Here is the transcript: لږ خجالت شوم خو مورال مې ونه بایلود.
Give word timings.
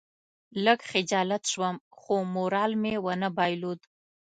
لږ 0.65 0.79
خجالت 0.91 1.43
شوم 1.51 1.75
خو 1.99 2.15
مورال 2.35 2.71
مې 2.81 2.93
ونه 3.05 3.29
بایلود. 3.37 3.79